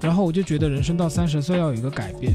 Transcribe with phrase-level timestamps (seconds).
[0.00, 2.32] 然后我就觉得人生到三十岁要有一个改变。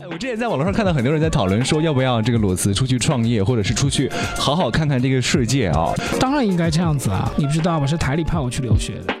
[0.00, 5.92] 哎，我之前在网络上看到很多人在讨论说，要不要这个裸辞出去创业，或者是出去好好看看这个世界啊？
[6.18, 7.32] 当然应该这样子啊！
[7.36, 7.86] 你不知道吧？
[7.86, 9.14] 是台里派我去留学的。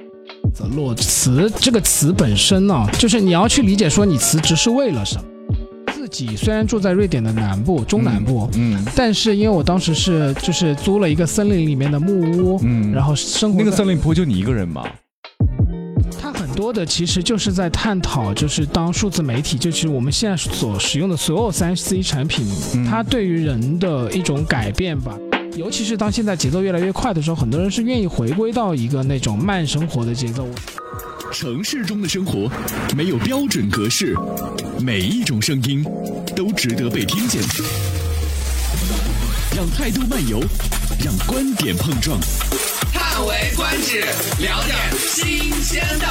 [0.74, 5.24] 裸辞这个词本身呢，就是你要去理解说你辞职是为了什么。
[5.92, 14.84] 自己虽然住在瑞典的南部、中南部，嗯，但是因为我当时是就是租了一个森林里面的木屋，嗯然后生活那个森林不会就你一个人吗？
[16.56, 25.14] 多的其实就是在探讨，就是当数字媒体，就是我们现在所使用的所有三 C 产品，嗯它对于人的一种改变吧。
[25.54, 30.48] 尤其是当现在节奏越来越快的时候，很多人是愿意回归到一个那种慢生活的节奏。
[31.32, 32.50] 城市中的生活
[32.96, 34.16] 没有标准格式，
[34.80, 35.84] 每一种声音
[36.34, 37.42] 都值得被听见。
[39.54, 40.40] 让态度漫游，
[41.04, 42.18] 让观点碰撞。
[42.92, 44.04] 叹为观止，
[44.38, 46.06] 聊点新鲜的。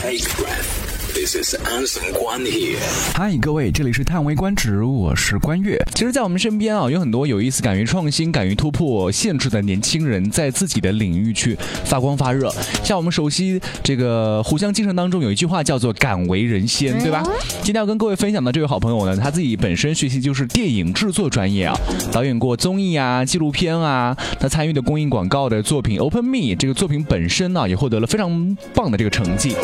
[0.00, 0.89] Take a breath.
[1.12, 2.78] This is Anson Guan here.
[3.14, 5.76] 嗨，各位，这里是叹为观止，我是关悦。
[5.92, 12.52] 其实，在我们身边啊，有很多有意思、敢于创新、敢于突破限制的年轻人，在自己的领域去发光发热。
[12.84, 17.24] 像我们熟悉这个互相精神当中有一句话叫做“敢为人先”，对吧？
[17.62, 21.76] 今天要跟各位分享的这位好朋友呢，他自己本身学习就是电影制作专业啊，
[22.12, 29.56] 导演过综艺啊、纪录片啊，他参与的公益广告的作品《Open Me》这个作品本身呢，也获得了非常棒的这个成绩，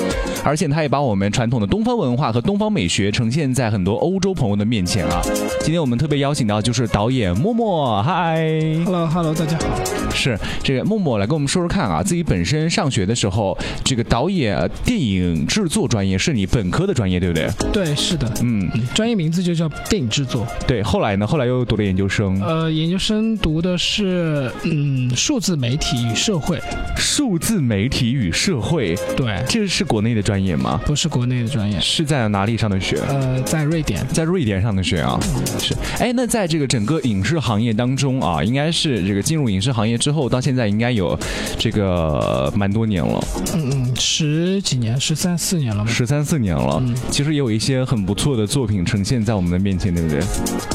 [0.42, 5.20] 而且他也把我们传统的东方文化和东方美学呈现在很多欧洲朋友的面前啊。
[5.60, 8.42] 今天我们特别邀请到就是导演默默，嗨
[8.86, 9.66] ，Hello Hello，大家好。
[10.14, 17.50] 是这个默默来跟我们说说看啊，自己本身上学的时候，这个导演呃电影制作专业是你本科的专业，对不对？
[17.70, 20.46] 对，是的，嗯，专业名字就叫电影制作。
[20.66, 20.82] 对。
[20.82, 21.26] 后来呢？
[21.26, 26.58] 后来又读了研究生，呃，研究生读的是嗯数字媒体与社会。
[26.96, 30.80] 数字媒体与社会，对，这是国内的专业吗？
[30.86, 31.78] 不是国内的专业。
[31.80, 32.98] 是在哪里上的学？
[33.08, 34.06] 呃，在瑞典。
[34.08, 35.18] 在瑞典上的学啊，
[35.58, 35.74] 是。
[35.98, 41.18] 哎，那在这个整个影视行业当中啊，应该是这个进入影视行业之后到现在，应该有
[41.58, 43.22] 这个蛮多年了，
[43.54, 45.90] 嗯嗯，十几年，十三四年了吧？
[45.90, 46.82] 十三四年了。
[46.84, 50.20] 嗯其实也有一些很不错的作品呈现在我们的面前，对不对？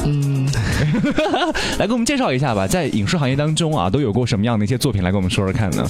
[0.04, 0.48] 嗯，
[1.78, 5.88] 来给我们介绍一下吧，在影视行业当中啊，都有过什么样的一些作品来给我们说说看呢？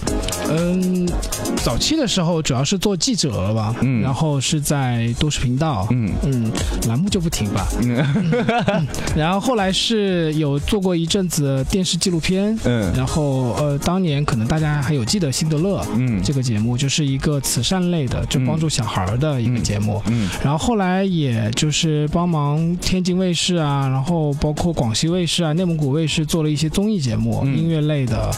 [0.51, 1.09] 嗯，
[1.57, 6.51] 早期的时候主要是做记者吧，嗯然后是在都市频道，嗯嗯，
[6.89, 7.69] 栏目就不停吧。
[7.83, 20.03] 嗯然后后来是有做过一阵子电视纪录片，嗯然后呃，当年可能大家还有记得辛德勒嗯这个节目，就是一个慈善类的，就帮助小孩的一个节目。
[20.09, 28.31] 嗯然后后来也就是帮忙天津卫视啊，然后包括广西卫视啊、内蒙古卫视做了一些综艺节目，嗯音乐类的，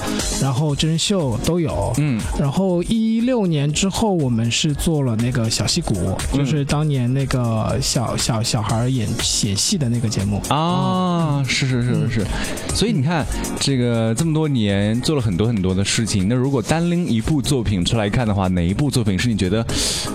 [0.43, 1.93] 然后真人秀都有。
[1.97, 5.94] 嗯然后一六年之后，我们是做了那个小戏骨，
[6.32, 9.09] 嗯就是当年那个小小小孩演
[9.44, 10.41] 演戏的那个节目。
[10.48, 12.26] 啊，是是是是是，
[12.75, 13.25] 所以你看，
[13.60, 19.65] 这个这么多年做了很多很多的事情，那如果单拎一部作品出来看的话，哪一部作品是你觉得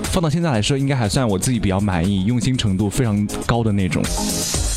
[0.03, 4.03] 放到现在来说，应该还算我自己比较满意、用心程度非常高的那种？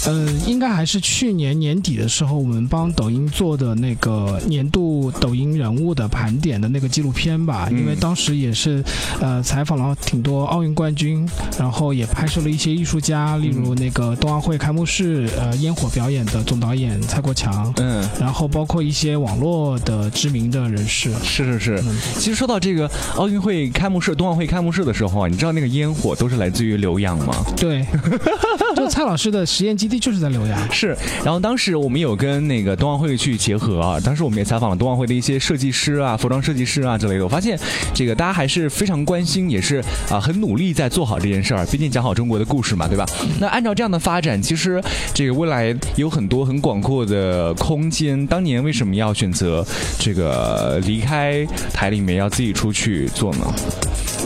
[0.05, 7.69] 嗯，应该还是去年年底的时候，我们帮抖音做的那个年度抖音人物的盘点的那个纪录片吧。
[7.71, 8.83] 嗯因为当时也是，
[9.21, 11.25] 呃，采访了挺多奥运冠军，
[11.57, 18.05] 然后也拍摄了一些艺术家，例如那个冬奥会开幕式呃烟火表演的总导演蔡国强，嗯。
[18.19, 21.13] 然后包括一些网络的知名的人士。
[21.23, 27.33] 是是是嗯，其实说到这个奥运会开幕式、冬奥会开幕式的时候啊，你知道那个烟火都是来自于浏阳吗？
[27.57, 27.87] 对，
[28.75, 30.73] 就蔡老师的实验基地就是在浏阳。
[30.73, 37.25] 是，然后当时我们有跟那个冬奥会去结合啊，当时我们也采访了冬奥会的一些设计师啊、服装设计师啊之类的。
[37.25, 37.57] 我发现
[37.95, 41.65] 这个大家还是非常关心，也是啊很努力在做好这件事儿。
[41.67, 43.07] 毕竟讲好中国的故事嘛，对吧？
[43.39, 44.83] 那按照这样的发展，其实
[45.15, 48.27] 这个未来有很多很广阔的空间。
[48.27, 49.65] 当年为什么要选择
[49.99, 53.53] 这个离开台里面，要自己出去做呢？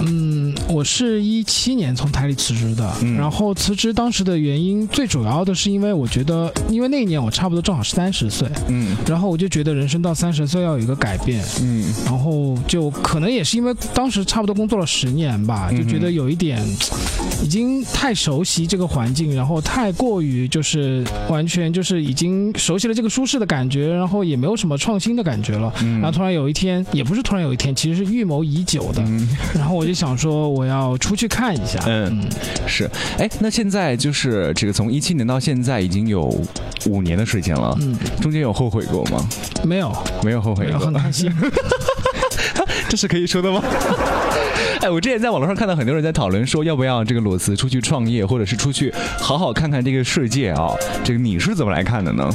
[0.02, 3.14] 嗯，我是一七年从台里辞职的，嗯。
[3.16, 8.96] 然后辞职当时的原因最主要的是因为我觉得，因为那一年我差不多正好是三十岁，嗯。
[9.06, 11.84] 然后我就觉得人生到三十岁要有一个改变，嗯。
[12.04, 16.60] 然后就可能也是因为当时差不多工作了十年吧，就觉得有一点
[17.42, 25.72] 已经太熟悉这个环境，然后太过于就是完全就是已经熟悉了这个舒适的感觉，然后也没有什么创新的感觉了。
[25.82, 26.00] 嗯。
[26.00, 29.02] 然后突然有一天，也不是突然有一天，其实是预谋已久的。
[29.06, 29.28] 嗯。
[29.54, 31.78] 然后我就想说，我要出去看一下。
[31.86, 32.20] 嗯，
[32.66, 32.90] 是。
[33.18, 36.24] 哎，那现在就是这个从一七年到现在已经有
[36.86, 39.24] 五年的时间了，嗯，中间有后悔过吗？
[39.64, 39.92] 没有，
[40.22, 41.32] 没有后悔过很，开心。
[42.88, 43.62] 这是可以说的吗？
[44.82, 50.68] 哎，我之前在网络上看到很多人在讨论说，要不要这个裸辞出去创业，或者是出去好好看看这个世界啊？
[51.04, 52.28] 这个你是怎么来看的呢？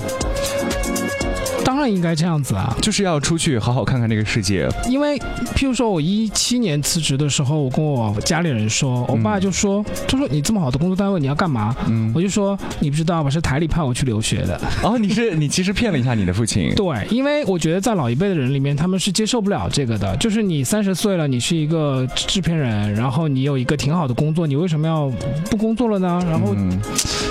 [1.81, 4.69] 当然应该这样子啊，就是要出去好好看看这个世界。
[4.87, 5.17] 因为
[5.55, 11.75] 譬如说我一七年辞职的时候，我跟我家里人说，我爸就说，他说你这么好的工作单位你要干嘛？
[11.87, 14.61] 嗯，我就说你不知道吧，是台里派我去留学的。
[14.83, 16.71] 哦，你是你其实骗了一下你的父亲。
[16.75, 20.15] 对，因为我觉得在老一辈的人里面，他们是接受不了这个的。
[20.17, 25.11] 就是你三十岁了，你是一个制片人，然后你有一个挺好的工作，你为什么要
[25.49, 26.23] 不工作了呢？
[26.29, 26.79] 然后嗯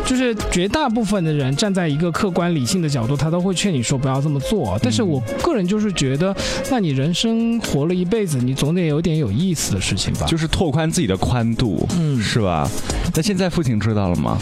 [0.05, 4.78] 就是绝大部分的人站在一个客观理性的角度，他都会劝你说不要这么做。
[4.82, 6.34] 但是我个人就是觉得，
[6.70, 10.26] 那你人生活了一辈子，你总得有点有意思的事情吧？
[10.26, 12.69] 就是拓宽自己的宽度，嗯是吧？
[13.14, 14.38] 那现在父亲知道了吗？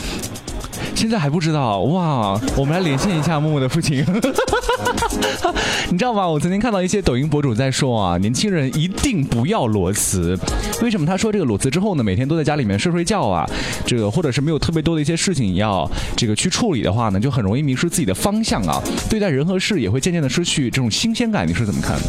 [0.94, 2.40] 现在还不知道哇！
[2.56, 4.04] 我们来连线一下木木的父亲。
[5.90, 6.28] 你知道吗？
[6.28, 10.38] 我曾经看到一些抖音博主在说啊，年轻人一定不要裸辞。
[10.82, 13.48] 为什么他说这个裸辞之后呢，每天都在家里面睡睡觉啊，
[13.86, 21.46] 这个或者是没有特别多的一些事情要这个去处理的话呢，就很容易迷失自己的方向啊，对待人和事也会渐渐的失去这种新鲜感。
[21.48, 22.02] 你是怎么看的？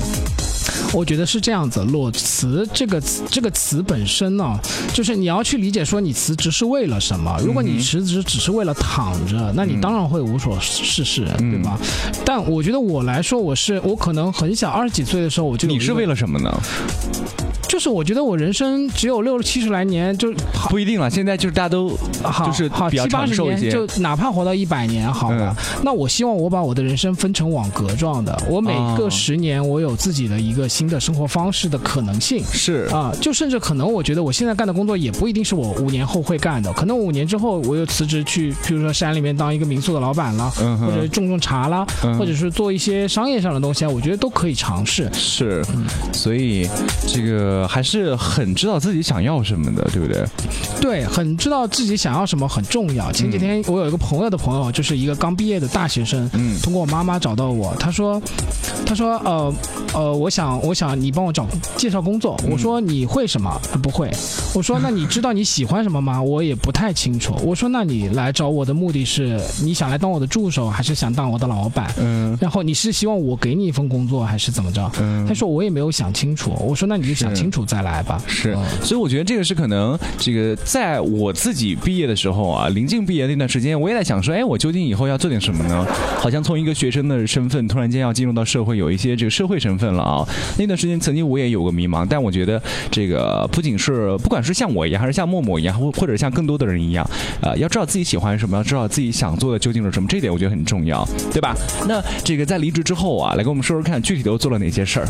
[0.92, 4.60] 我觉得是这样子，裸辞这个词这个词本身呢，
[4.94, 7.38] 就是你要去理解说你辞职是为了什么。
[7.46, 11.80] 如果你辞职只是为了躺着，那你当然会无所事事，嗯对吧？
[12.26, 16.52] 但我觉得我来说，我是我可能很小，二十几岁的时候我就你是为了什么呢？
[17.70, 23.70] 就是我觉得我人生只有六七十来年，就好不一定了，现在就是大家都好就是好七八十年。
[23.70, 25.56] 就哪怕活到一百年好了。
[25.84, 32.44] 那我希望我把我的人生分成网格状的，我每哦个十年我有自己的一个新的生活方式的可能性。
[32.52, 45.08] 是啊，就甚至可能，我觉得我现在干的工作也不一定是我五年后会干的，可能五年之后我又辞职去，比如说山里面当一个民宿的老板了，嗯或者种种茶啦，嗯或者是做一些商业上的东西啊，我觉得都可以尝试。
[45.14, 45.64] 是，
[46.12, 46.68] 所以
[47.08, 50.26] 这个还是很知道自己想要什么的，对不对？
[50.82, 53.12] 对，很知道自己想要什么很重要。
[53.12, 58.22] 前几天我有一个朋友的朋友，就是一个刚毕业的大学生，嗯通过我妈妈找到我，他说，
[58.86, 59.54] 他说，呃，
[59.94, 61.48] 呃，我想，我想你帮我找
[61.78, 62.40] 介绍工作。
[62.50, 63.60] 我说你会什么？
[63.72, 64.10] 他不会。
[64.54, 66.22] 我说那你知道你喜欢什么吗？
[66.22, 67.36] 我也不太清楚。
[67.44, 71.94] 我说那你来找我的目的是你想来当我的助手，还是想当我的老板？
[72.00, 74.92] 嗯然后你是希望我给你一份工作，还是怎么着？
[75.00, 76.54] 嗯他说我也没有想清楚。
[76.60, 78.22] 我说那你就想是清楚再来吧。
[78.28, 85.84] 是嗯，所以我觉得这个是可能，这个在我自己毕业的时候啊，临近毕业那段时间，我也在想说，哎，我究竟以后要做点什么呢？
[86.20, 90.28] 好像从一个学生的身份，突然间要进入到社会，有一些这个社会身份了啊。
[90.60, 92.62] 那段时间，曾经我也有个迷茫，但我觉得
[92.92, 97.10] 这个不仅是不管是像我一样，还是像默默一样，或或者像更多的人一样，
[97.42, 101.04] 呃，要知道自己喜欢什么，要知道自己想做的究竟是什么，这一点我觉得很重要，
[101.34, 101.56] 对吧？
[101.88, 105.08] 那这个在离职之后啊，来跟我们说说看，具体都做了哪些事儿？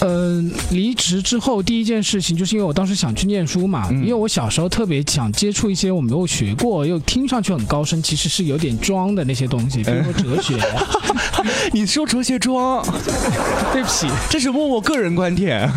[0.00, 10.54] 嗯，离职之后第一件事情就是因为我当时想去念书嘛，嗯因为我小时候特别想接触一些我没有学过又听上去很高深，其实是有点装的那些东西，比如说哲学。
[11.72, 12.84] 你说哲学装，
[13.72, 15.70] 对不起，这是默默个人观点。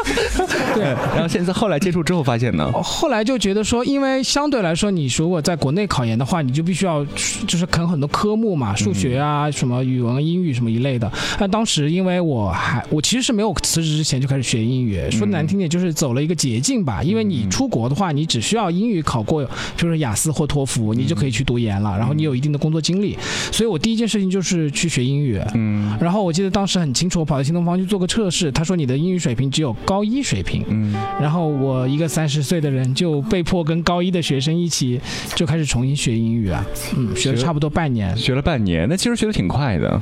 [0.74, 0.84] 对。
[1.14, 7.04] 然后现在后来接触之后发现呢，后来就觉得说，因为相对来说，你如果在国内考研的话，你就必须要
[7.46, 11.10] 就是啃很多科目嘛，数学啊、什么语文、英语什么一类的。
[11.38, 17.02] 但当时因为我还我其实是没有辞职之前就开始学英语，说难听点就是走了一个捷径吧。
[17.02, 21.96] 因为你出国的话，你只需要英语考过，就是雅思或托福，你就可以去读研了。
[21.96, 23.16] 然后你有一定的工作经历，
[23.50, 25.40] 所以我第一件事情就是去学英语。
[25.54, 30.62] 嗯然后我记得当时很清楚，我跑到新东方去做个测试，他说你的英语水平只有高一水平。
[30.68, 35.00] 嗯，然后我一个三十岁的人就被迫跟高一的学生一起
[35.34, 36.64] 就开始重新学英语啊，
[36.96, 38.14] 嗯，学了差不多半年。
[38.16, 40.00] 学了半年，那其实学的挺快的。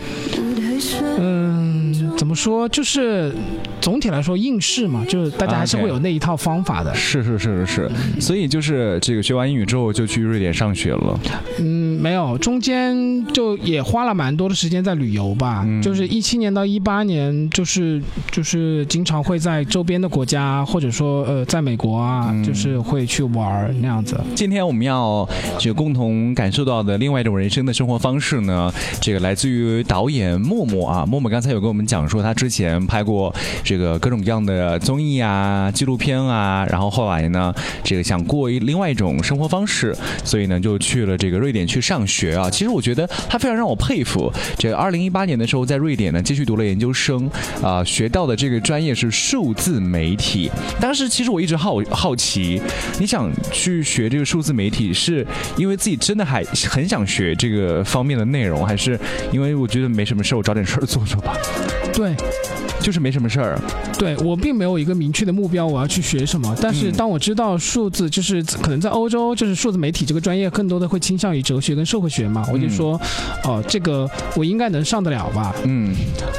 [1.19, 1.72] 嗯，
[2.23, 2.69] 怎么说？
[2.69, 3.35] 就是
[3.81, 6.95] 总体来说应试嘛，就是大家还是会有那一套方法的。
[6.95, 11.19] 是是是是是，所以就是这个学完英语之后就去瑞典上学了。
[11.59, 15.64] 嗯，没有，中间就也花了蛮多的时间在旅游吧。
[15.67, 18.00] 嗯就是一七年到一八年，就是
[18.31, 24.21] 就是经常会在周边的国家，或者说呃，在美国啊，嗯就是会去玩那样子。
[24.37, 31.05] 今天我们要就共同感受到的另外一种人生的生活方式呢，这个来自于导演默默啊。
[31.05, 37.52] 默默刚才有跟我们讲说，他之前拍过这个各种各样的综艺啊、纪录片啊，然后后来呢，
[37.83, 42.50] 这个想过一另外一种生活方式，所以呢就去了这个瑞典去上学啊。
[42.50, 44.31] 其实我觉得他非常让我佩服。
[44.59, 47.31] 这个二零一八年的时候在瑞典呢继续读了研究生
[47.62, 50.50] 啊、学到的这个专业是数字媒体。
[50.78, 52.61] 当时其实我一直好好奇，
[53.00, 55.26] 你想去学这个数字媒体，是
[55.57, 58.99] 因为自己真的还很想学这个方面的内容，还是
[59.33, 61.37] 因为我觉得没什么事，我找点事儿做做吧？
[61.93, 62.15] 对
[62.81, 63.61] 就是没什么事儿。
[63.97, 66.53] 对，我并没有一个明确的目标，我要去学什么。
[66.61, 73.01] 但是嗯当我知道数字，就是可能在欧洲，就是数字媒体这个专业，更多的会倾向于哲学跟社会学嘛，我就说，
[73.45, 75.95] 哦、这个我应该能上得了吧，嗯，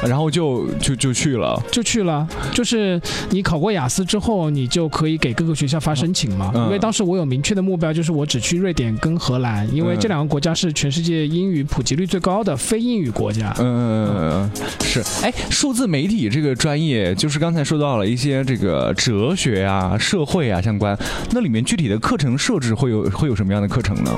[0.06, 1.58] 然后就就就去了。
[1.72, 2.28] 就去了。
[2.52, 6.52] 就是你考过雅思之后，你就可以给各个学校发申请嘛。
[6.54, 13.54] 嗯因为当时我有明确的目标，就是我只去瑞典跟荷兰，因为嗯这两个国家是全世界英语普及率最高的非英语国家。
[13.58, 14.50] 嗯，
[14.82, 15.02] 是。
[15.22, 20.96] 哎，数字媒体这个专业，就是刚才说到了一些这个哲学啊、社会啊相关，
[21.32, 24.10] 那里面具体的课程设置会有会有什么样的课程呢？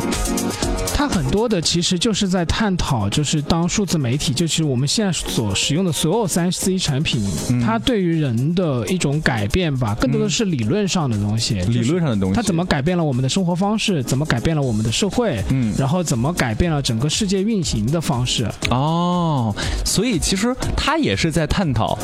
[0.94, 11.54] 它很多的其实就是在探讨，就是当数字媒体，就是我们现在所使用的所有三 C 产品，嗯它对于人的一种改变吧，更多的是理论上的东西。
[11.54, 12.34] 理论上的东西。
[12.34, 12.66] 它怎么？
[12.66, 14.02] 改变了我们的生活方式？
[14.02, 15.40] 怎么改变了我们的社会？
[15.50, 18.50] 嗯，然后怎么改变了整个世界运行的方式？
[18.70, 19.54] 哦，
[19.84, 21.98] 所以其实它也是在探讨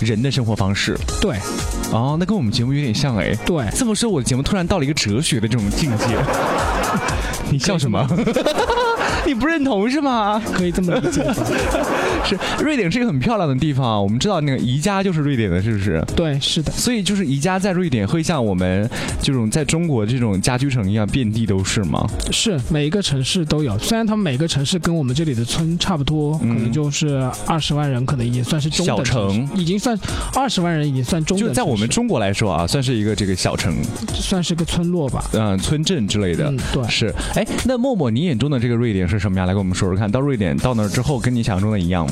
[0.00, 0.96] 人的生活方式。
[1.20, 1.36] 对
[1.92, 3.34] 哦，那跟我们节目有点像哎。
[3.44, 6.06] 对，这么说，我的节目突然到了一个哲学的这种境界。
[7.50, 8.06] 你笑什么？
[9.26, 10.40] 你不认同是吗？
[10.54, 11.34] 可以这么理解吧？
[12.24, 16.04] 是，瑞典是一个很漂亮的地方，我们知道那个宜家就是瑞典的，是不是？
[16.14, 16.70] 对，是的。
[16.72, 18.88] 所以就是宜家在瑞典会像我们
[19.20, 22.06] 这种在中国这种家居城一样遍地都是吗？
[22.30, 29.98] 是每一个城市都有，虽然他们每个城市跟我们这里的村差不多，可能就是二十万人，可能已经算是中等小城已经算
[30.34, 33.74] 二十万人已经算中等，就在我们中国来说啊，算是一个这个小城，
[34.14, 35.24] 算是个村落吧。
[35.32, 36.48] 嗯、村镇之类的。
[36.50, 36.88] 嗯，对。
[36.88, 39.46] 是，哎，那默默，你眼中的这个瑞典是什么样？
[39.46, 40.12] 来跟我们说说看。
[40.12, 42.06] 到瑞典到那儿之后，跟你想象中的一样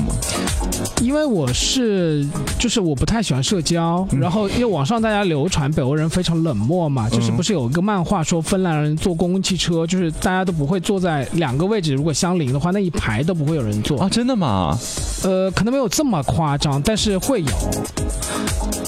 [1.01, 2.27] 因为我是，
[2.59, 13.99] 就是我不太喜欢社交，嗯然后因为网上大家流传北欧人非常冷漠嘛，嗯就是不是有一个漫画说芬兰人坐公共汽车，就是大家都不会坐在两个位置，如果相邻的话，那一排都不会有人坐。
[13.99, 14.77] 啊，真的吗？
[15.23, 17.51] 呃，可能没有这么夸张，但是会有。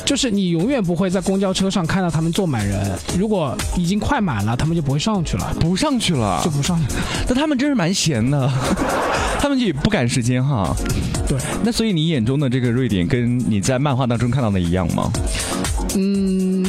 [0.05, 7.01] 就是你永远不会在公交车上看到他们坐满人，如果已经快满了，他们就不会上去了，不上去了就，不上去了。
[7.29, 8.51] 那他们真是蛮闲的，
[9.39, 10.75] 他们也不赶时间哈。
[11.27, 15.11] 对，那所以你眼中的这个瑞典，跟你在漫画当中看到的一样吗？
[15.95, 16.65] 嗯，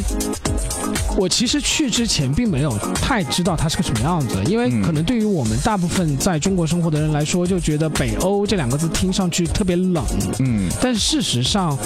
[1.16, 10.04] 我其实去之前并没有太知道它是个什么样子，因为嗯可能对于我们大部分在中国生活的人来说，就觉得北欧这两个字听上去特别冷，
[10.40, 11.76] 嗯，但是事实上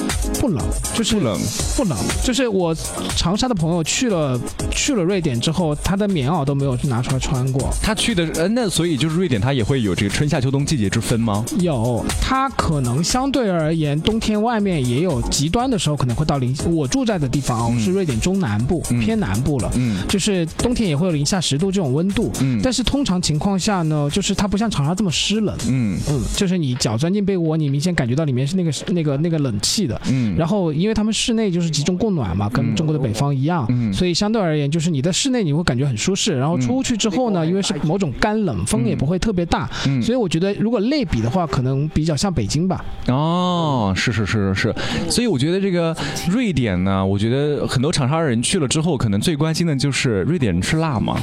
[0.40, 1.38] 不冷，就是不冷，
[1.76, 2.74] 不冷，就是我
[3.16, 7.68] 长沙的朋友去了去了瑞典之后，他的棉袄都没有拿出来穿过。
[7.82, 11.44] 他去的呃，那所以就是瑞典，它也会有这个春夏秋冬季节之分吗？
[11.60, 16.54] 有，它可能相对而言，冬天外面也有极端的时候，可能会到零。
[16.70, 19.70] 我住在的地方是瑞典中南部，嗯偏南部了。
[19.76, 19.96] 嗯。
[20.08, 22.60] 就是冬天也会有零下十度这种温度，嗯。
[22.62, 25.98] 但是通常情况下呢，就是它不像长沙这么湿冷，嗯。
[26.08, 30.00] 嗯，就是你脚钻进被窝，你明显感觉到里面是那个那个那个冷气的。
[30.10, 33.92] 嗯，然后，因为他们室内就是集中供暖嘛，跟中国的北方一样，嗯。
[33.92, 40.00] 所以相对而言，就是你在室内你会感觉很舒适，然后出去之后呢，因为是某种干冷，风也不会特别大，嗯。
[40.02, 42.84] 所以我觉得如果类比的话，可能比较像北京吧。
[43.08, 44.58] 哦，是是是是。
[44.58, 44.74] 是，
[45.08, 45.96] 所以我觉得这个
[46.28, 51.16] 瑞典呢，我觉得很多长沙人去了之后，可能最关心的就是瑞典人吃辣吗？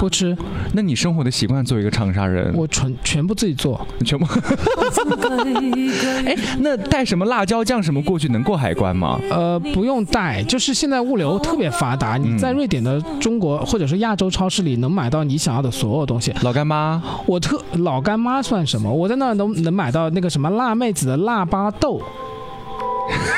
[0.00, 0.36] 不吃，
[0.72, 3.86] 那你生活的习惯作为一个长沙人，我全全部自己做。
[4.04, 4.26] 全部，
[6.26, 9.18] 哎，那带什么辣椒酱什么过去能过海关吗？
[9.30, 16.32] 呃，不用带，就是现在物流特别发达，你在瑞典的中国或者是亚洲超市里能买到你想要的所有东西。
[16.42, 18.92] 老干妈，我特老干妈算什么？
[18.92, 22.00] 我在那儿能能买到那个什么辣妹子的腊八豆，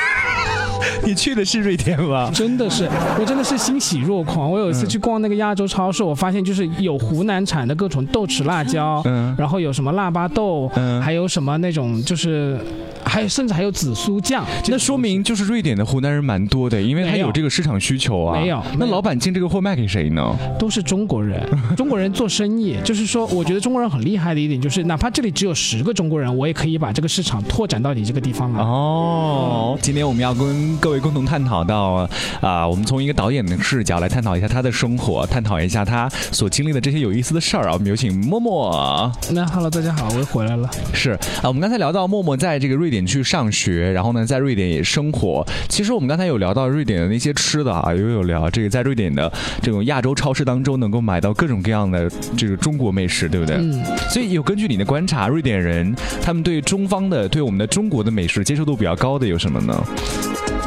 [1.05, 2.29] 你去的是瑞典吗？
[2.33, 2.87] 真的是，
[3.19, 4.51] 我真的是欣喜若狂。
[4.51, 12.59] 我有一次去逛那个亚洲超市，我发现就是有湖南产的各种豆豉辣椒，嗯然后有什么腊八豆，嗯还有什么那种就是，
[13.03, 14.45] 还有甚至还有紫苏酱。
[14.67, 18.39] 那说明就是瑞典的湖南人蛮多的，因为他有有这个市场需求啊。
[18.39, 20.35] 没有没有那老板进这个货卖给谁呢？
[20.59, 21.41] 都是中国人，
[21.77, 28.59] 中国人做生意，就是说，我觉得中国人很厉害的一点就是，哪怕这里只有十个中国人，我也可以把这个市场拓展到你这个地方来。
[28.61, 32.07] 哦，今天我们要跟各位共同探讨到
[32.41, 37.73] 啊、我们从一个导演的视角来探讨一下他的生活，探讨一下他所经历的这些有意思的事儿啊。
[37.73, 39.11] 我们有请默默。
[39.31, 40.69] 那 Hello，大家好，我又回来了。
[40.93, 45.45] 是啊，我们刚才聊到默默在这个瑞典去上学，然后呢，在瑞典也生活。
[45.69, 49.31] 其实我们刚才有聊到瑞典的那些吃的啊，也有聊这个在瑞典的
[49.61, 53.55] 这种亚洲超市当中能够买到各种各样的这个中国美食，对不对？
[53.57, 59.83] 嗯，所以有根据你的观察，瑞典人他们对中方的、对我们的中国的美食接受度比较高的有什么呢？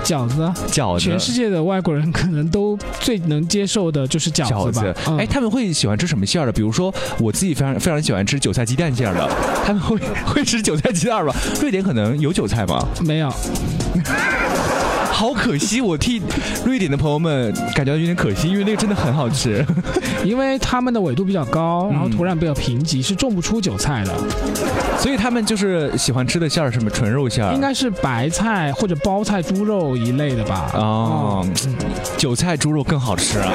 [0.05, 6.53] 饺子，饺子，全世界的外国人可能都最能接受的就是饺饺子子吧。，嗯哎，他们会喜欢吃什么馅儿的？
[6.53, 9.29] 比如说我自己非常非常喜欢吃韭菜鸡蛋馅儿的，
[9.65, 11.35] 他们会会吃韭菜鸡蛋吗？
[11.61, 12.87] 瑞典可能有韭菜吗？
[13.01, 13.33] 没有，
[15.15, 16.21] 好可惜，我替
[16.67, 19.65] 瑞典的朋友们感觉到有点可惜，因为那个真的很好吃。
[20.25, 24.13] 因为他们的纬度比较高，然后土壤比较贫瘠，是种不出韭菜的，
[24.99, 27.55] 所以他们就是喜欢吃的馅儿，什么纯肉馅儿。
[27.55, 30.73] 应该是白菜或者包菜、猪肉一类的吧。
[30.75, 31.47] 哦，
[32.17, 33.53] 韭菜猪肉更好吃啊！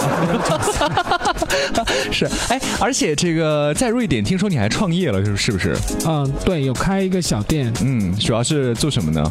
[2.10, 5.76] 是，哎，而且这个在瑞典，听说你还创业了，是是不是？
[6.08, 9.30] 嗯，对，有开一个小店，嗯，主要是做什么呢？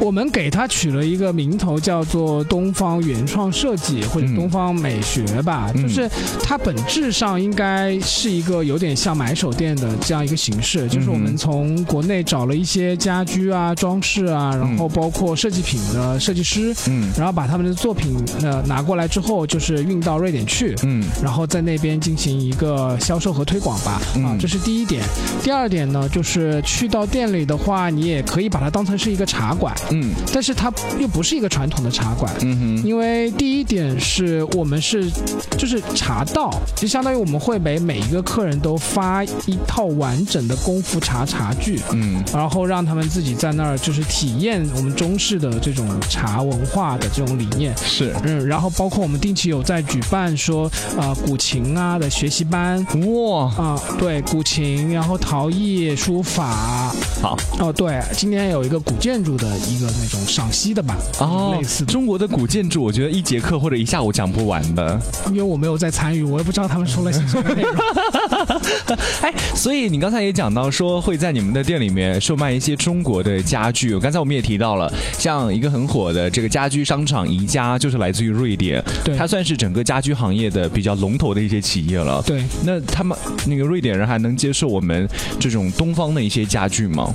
[0.00, 5.70] 我们给它取了一个名头，叫做东方原创设计或者嗯东方美学吧。
[5.74, 5.82] 嗯。
[5.82, 6.08] 就是
[6.42, 17.10] 它本质上应该是一个有点像买手店的这样一个形式，就是我们从国内找了一些家居啊、装饰啊，然后包括设计品的设计师，嗯。
[17.16, 20.74] 然后把他们的作品呃拿过来之后，就是运到瑞典去。
[20.82, 21.04] 嗯。
[21.22, 25.02] 然后在那边进行一个销售和推广吧，啊嗯，这是第一点。
[25.42, 30.14] 第二点呢，就是去到店里的话，你也可以把它当成是一个茶馆，嗯。
[30.32, 32.32] 但是它又不是一个传统的茶馆。
[32.42, 32.86] 嗯哼。
[32.86, 35.10] 因为第一点是我们是
[35.58, 42.22] 就是茶道，就相当于我们会给每一个客人都发一套完整的功夫茶茶具，嗯。
[42.32, 47.74] 然后让他们自己在那儿就是体验我们中式的这种茶文化的这种理念。
[47.76, 48.14] 是。
[48.24, 57.36] 嗯，然后包括我们定期有在举办说，呃，古琴啊的学习班哇，啊、对，古琴，然后陶艺、书法，好。
[57.58, 65.00] 哦，对，今年有一个古建筑的一个那种赏析的吧，哦类似，的，中国的古建筑，我觉得一节课或者一下午讲不完的。
[65.28, 67.74] 因为我没有在参与，我也不知道他们说了些什么内容。
[69.22, 73.98] 哎，所以你刚才也讲到说会在你们的店里面售卖一些中国的家具。
[73.98, 82.22] 刚才我们也提到了，像一个很火的这个家居商场宜家，就是来自于瑞典，对它算是整个家居行业的比较龙头的一些企业了。
[82.22, 83.16] 对，那他们
[83.46, 87.12] 那个瑞典人还能接受我们这种东方的一些家具吗？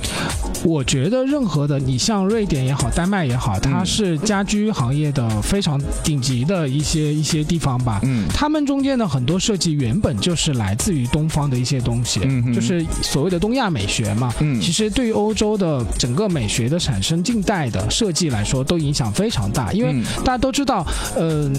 [0.64, 7.98] 我觉得任何的，你像瑞典也好，丹麦也好，它是家居行业的非常顶级的一些一些地方吧。
[8.02, 14.30] 嗯他们中间的很多设计原本就是来自于东方的一些东西，嗯哼就是所谓的东亚美学嘛。
[14.40, 19.72] 嗯其实对于欧洲的整个美学的产生，近代的设计来说，都影响非常大。
[19.72, 20.86] 因为嗯大家都知道，
[21.16, 21.54] 嗯、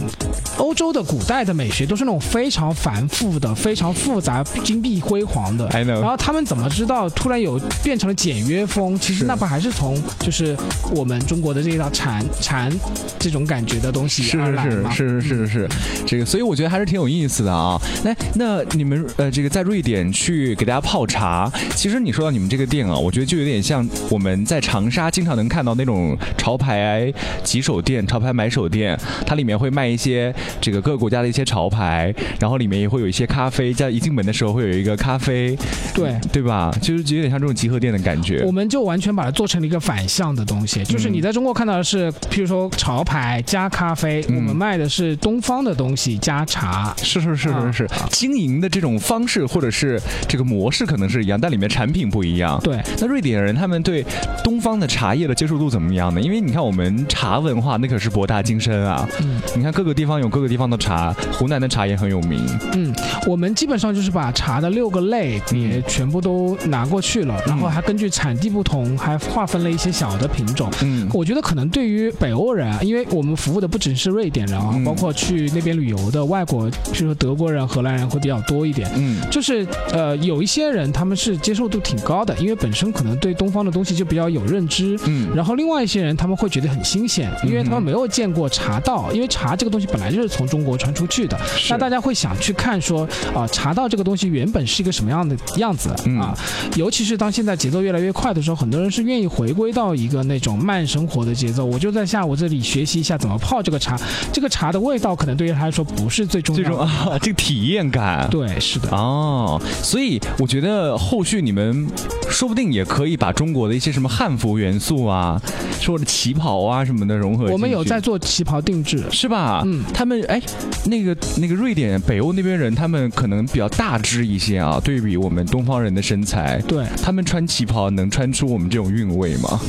[0.58, 5.67] 欧洲的古代的美学都是那种非常繁复的、非常复杂、金碧辉煌的。
[5.69, 8.99] I know 然后他们怎么知道突然有变成了简约风？
[8.99, 10.56] 其实那不还是从就是
[10.91, 12.71] 我们中国的这一套禅禅
[13.19, 14.89] 这种感觉的东西是而来嘛？
[14.91, 15.69] 是是是是是，
[16.05, 17.79] 这个，所以我觉得还是挺有意思的啊。
[18.03, 27.11] 来那你们呃，这个在瑞典去给大家泡茶，其实你说到你们这个店啊，我觉得就有点像我们在长沙经常能看到那种潮牌
[27.43, 35.57] 几手店、潮牌买手店，它里面会卖一些这个各个国家的一些潮牌，然后里面也会有一些咖啡，在一进门的时候会有一个咖啡，
[35.93, 36.13] 对。
[36.31, 36.75] 对吧？
[36.81, 38.51] 就是有点像这种集合店的感觉我。
[38.51, 46.93] 们就完全把它做成了一个反向的东西，就是你在中国看到的是，譬如说潮牌加咖啡，嗯我们卖的是东方的东西加茶。
[46.97, 52.57] 是是是是是，经营的这种方式或者是这个模式可能是一样，但里面产品不一样。
[52.63, 54.05] 对，那瑞典人他们对
[54.43, 56.21] 东方的茶叶的接受度怎么样呢？
[56.21, 59.05] 因为你看我们茶文化那可是博大精深啊。
[59.19, 62.39] 嗯你看各个地方有各个地方的茶，湖南的茶也很有名。
[62.73, 62.93] 嗯，
[63.27, 70.62] 我们基本上就是把茶的六个类别全部都拿过去了，然后还根据产地不同，还划分了一些小的品种。
[70.82, 71.10] 嗯。
[71.13, 74.84] 我觉得可能对于北欧人啊，因为我们服务的不只是瑞典人啊，嗯。
[74.84, 78.89] 包括去那边旅游的外国，譬如说德国人、荷兰人会比较多一点。
[78.95, 79.17] 嗯。
[79.32, 84.99] 就是呃，有一些人他们是接受度挺高的，因为本身可能对东方的东西就比较有认知。
[85.06, 85.30] 嗯。
[85.36, 91.73] 然后另外一些人他们会觉得很新鲜，因为他们没有见过茶道，因为茶这个东西本来就是从中国传出去的，是。
[91.73, 96.19] 那大家会想去看说啊、茶道这个东西原本是一个什么样的样子嗯。
[96.19, 96.38] 啊？
[96.76, 101.65] 尤其是当现在节奏越来越快的时候，很多人是愿意回归到一个那种慢生活的节奏。
[101.65, 103.99] 我就在下午这里学习一下怎么泡这个茶，
[104.32, 106.75] 这个茶的味道可能对于他来说不是最重这要的。
[106.75, 108.27] 种啊， 这个体验感。
[108.29, 108.89] 对，是的。
[108.91, 111.88] 哦，所以我觉得后续你们
[112.29, 115.41] 说不定也可以把中国的一些什么汉服元素啊，
[115.79, 117.45] 说的旗袍啊什么的融合。
[117.51, 119.63] 我们有在做旗袍定制，是吧？
[119.65, 120.41] 嗯他们哎，
[120.86, 129.60] 那个那个瑞典、北欧那边人，他们可能比较大只一些啊，对比我们东方人的身材，对，他们穿旗袍能穿出我们这种韵味吗？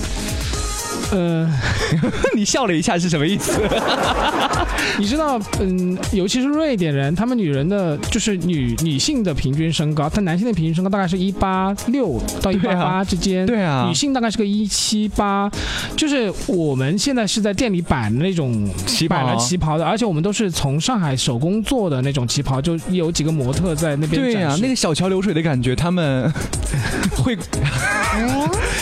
[1.15, 1.49] 呃，
[2.35, 3.53] 你笑了一下是什么意思？
[4.99, 15.49] 你知道，嗯，尤其是瑞典人，他们女人的就是女女性的平均身高，但男性的平均身高大概是一八六到一八八之间，对啊女性大概是个一七八，
[15.97, 26.33] 就是我们现在是在店里摆的那种旗袍摆了旗袍的，而且我们都是从上海手工做的那种旗袍，就有几个模特在那边对呀、展示那个小桥流水的感觉，他们
[27.17, 27.37] 会。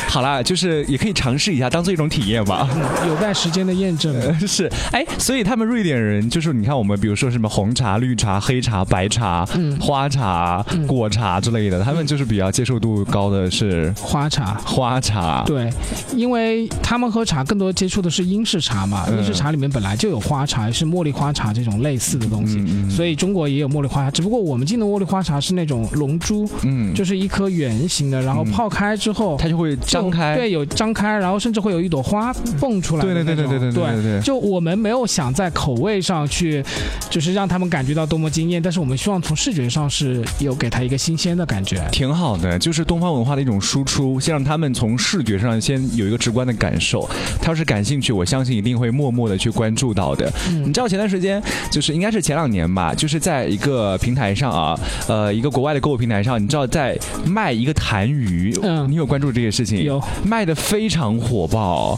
[0.09, 2.69] 好啦，就是也可以尝试一下，当做一种体验吧。
[3.07, 4.15] 有待时间的验证。
[4.21, 14.55] 呃 是，哎，所以他们瑞典人就是你看我们，比如说什么红茶、绿茶、黑茶、白茶、嗯花茶、果茶之类的，他们就是比较接受度高的是花茶。
[14.65, 15.43] 花茶。
[15.47, 15.71] 对，
[16.15, 29.37] 因为他们喝茶更多接触的是英式茶嘛，嗯英式茶里面本来就有花茶，是茉莉花茶这种类似的东西，所以中国也有茉莉花茶，只不过我们进的茉莉花茶是那种龙珠，嗯，就是一颗圆形的，然后泡开之后。
[29.39, 30.37] 它就会张开。
[30.37, 36.63] 对，有张开，然后甚至会有一朵花蹦出来，对对对对对对对，就我们没有想在口味上去，
[37.09, 38.61] 就是让他们感觉到多么惊艳。
[38.61, 42.59] 但是我们希望从视觉上是有给他一个新鲜的感觉，挺好的。
[42.59, 47.09] 就是东方文化的一种输出，先让他们从视觉上先有一个直观的感受。
[47.41, 50.31] 他要是感兴趣，我相信一定会默默的去关注到的。
[50.51, 56.95] 嗯，你知道前段时间就是应该是前两年吧，就是在一个平台上啊，呃，一个国外的购物平台上，你知道在
[57.25, 61.92] 卖一个痰盂，嗯，你有关注这些事情，有卖的非常火爆。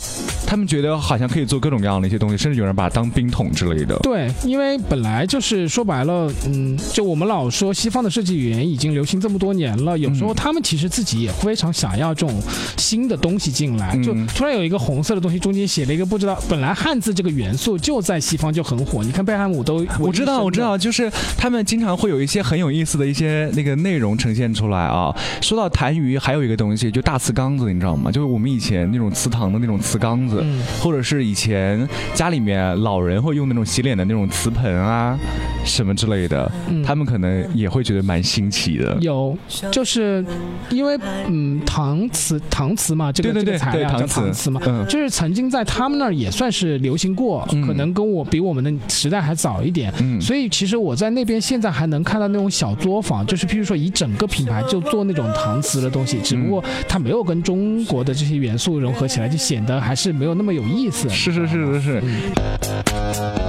[0.47, 3.97] 他们觉得好像可以做各种各样的一些东西，甚至有人把它当冰桶之类的。
[3.99, 12.41] 对，因为本来就是说白了，嗯，就我们老说西方的设计语言已经流行这么多年了，有时候嗯他们其实自己也非常想要这种
[12.77, 20.61] 新的东西进来，就嗯突然有一个红色的东西，中间写了一个不知道，本来汉字这个元素就在西方就很火，你看贝汉姆都我知道，我知。
[20.61, 25.15] 道，就是他们经常会有一些很有意思的一些那个内容呈现出来啊。
[25.43, 28.11] 说到痰盂，还有一个东西就大瓷缸子，你知道吗？
[28.11, 30.61] 就是我们以前那种祠堂的那种瓷缸子，嗯。
[30.81, 35.17] 或者是以前家里面老人会用那种洗脸的那种瓷盆啊，
[35.65, 36.83] 什么之类的，嗯。
[36.83, 38.97] 他们可能也会觉得蛮新奇的。
[39.01, 39.37] 有，
[39.71, 40.25] 就是
[40.71, 44.85] 因为嗯，搪瓷搪瓷嘛，这个对对对这个材料叫搪瓷嘛，嗯。
[44.89, 47.67] 就是曾经在他们那儿也算是流行过，嗯。
[47.67, 49.93] 可能跟我比我们的时代还早一点。
[50.01, 50.21] 嗯。
[50.21, 61.09] 所以其实我在那边现在还能看到那种小作坊，就是譬如说一整个品牌就做那种搪瓷的东西，只不过它没有跟中国的这些元素融合起来，就显得还是没有那么有意思。
[61.09, 63.44] 是是是是是。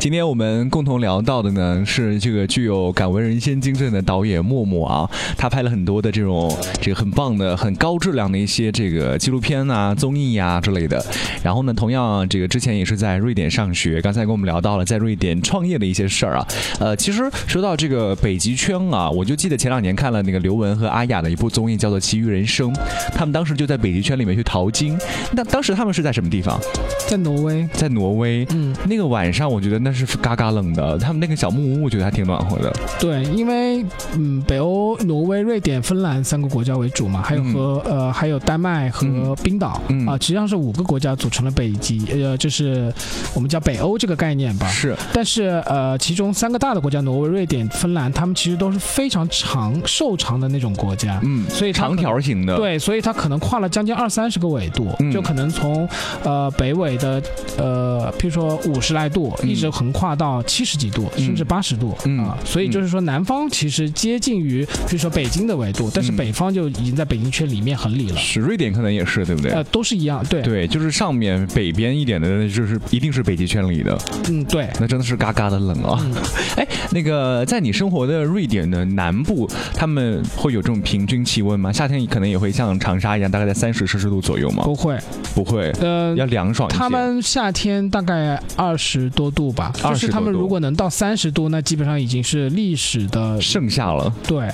[0.00, 11.04] 今天我们共同聊到的呢是这个具有敢为人先精神的导演默默啊，他拍了很多的这种这个很棒的、很高质量的一些这个纪录片啊、综艺啊之类的。
[11.42, 16.48] 然后呢，同样这个之前也是在瑞典上学，刚才跟我们聊到了在瑞典创业的一些事儿啊。
[16.78, 22.72] 呃，其实说到这个北极圈啊，我就记得前两年看了那个刘雯和阿雅的一部综艺，叫做《奇遇人生》，
[23.14, 24.96] 他们当时就在北极圈里面去淘金。
[25.32, 26.58] 那当时他们是在什么地方？
[27.06, 28.46] 在挪威，在挪威。
[28.48, 30.98] 嗯，那个晚上，我觉得那是嘎嘎冷的。
[30.98, 32.72] 他们那个小木屋，我觉得还挺暖和的。
[32.98, 42.92] 对，因为嗯，北欧、挪威、瑞典、芬兰三个国家为主嘛，还有和、呃还有丹麦和冰岛、嗯啊，实际上是五个国家组成了北极，呃，就是
[43.34, 44.66] 我们叫北欧这个概念吧。
[44.68, 55.88] 是，但是呃，其中三个大的国家，挪威、瑞典、芬兰，他们其实都是非常长、瘦长的那种国家，嗯，所以长条形的。，对，所以它可能跨了将近二三十个纬度，嗯就可能从
[56.24, 57.22] 呃北纬的
[57.56, 62.36] 呃，譬如说五十来度，嗯一直横跨到七十几度，嗯甚至八十度、嗯啊。
[62.44, 68.16] 所以就是说，南方其实接近于比如说北京的纬度，但是嗯北方就已经在北京圈里面很里了。
[68.18, 69.52] 是瑞典可能也是，对不对？
[69.52, 75.98] 呃，都是一样，对，对，就是上面北边一点的，那就是一定是北极圈里的，嗯，对，那真的是嘎嘎的冷啊！
[76.04, 76.12] 嗯
[76.56, 81.72] 哎，那个在你生活的瑞典的南部，他们会有这种平均气温吗？
[81.72, 84.64] 夏天可能也会像长沙一样，大概在三十摄氏度左右吗？
[84.64, 84.98] 不会，
[85.34, 86.78] 不会，呃，要凉爽一些。
[86.78, 94.12] 他们夏天大概二十多度吧，20就是他们如果能到三十度，那基本上已经是历史的盛夏了。
[94.26, 94.46] 对，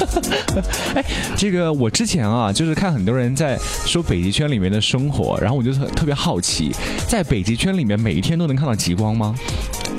[0.94, 1.04] 哎
[1.36, 6.72] 这个我之前啊，就是看很多人在说北极圈里面的生活，然后我就特特别好奇，
[7.08, 9.34] 在北极圈里面每一天都能看到极光吗？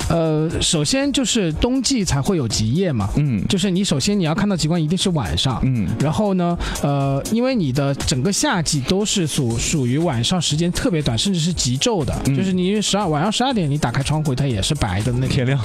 [0.08, 5.60] 呃，首先就是冬季才会有极夜嘛，嗯就是你首先你要看到极光一定是晚上。
[5.64, 15.58] 嗯然后呢，呃，因为你的整个夏季都是属属于晚上时间特别短，甚至是极昼的，嗯就是你十二晚上十二点你打开窗户，它也是白的那，天亮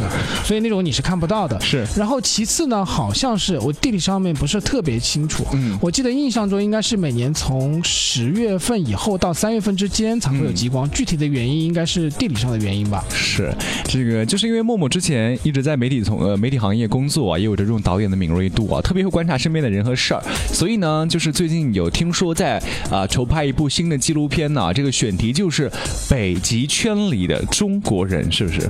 [0.44, 1.60] 所以那种你是看不到的。
[1.62, 13.06] 是然后其次呢，好像是我地理上面不是特别清楚，嗯我记得印象中应该是每年从十月份以后到三月份之间才会有极光，具体的原因应该是地理上的原因吧。
[13.14, 13.54] 是
[13.86, 22.58] 这个就是因为默默之前一直在媒体从呃媒体行业工作啊，也有着这种导演的敏锐度啊，特别会观察身边的人和事儿，所以呢，就是最近有听说在
[22.89, 25.70] 啊筹拍一部新的纪录片呢，这个选题就是
[26.10, 28.70] 北极圈里的中国人，是不是？